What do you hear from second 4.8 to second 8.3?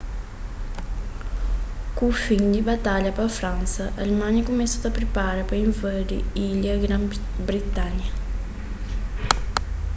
ta pripara pa invadi ilha di gran-britanha